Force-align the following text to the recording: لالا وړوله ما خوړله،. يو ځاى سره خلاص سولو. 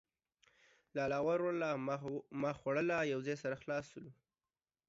لالا 0.95 1.19
وړوله 1.27 1.69
ما 2.41 2.51
خوړله،. 2.59 2.97
يو 3.11 3.19
ځاى 3.25 3.35
سره 3.43 3.55
خلاص 3.61 3.85
سولو. 3.91 4.11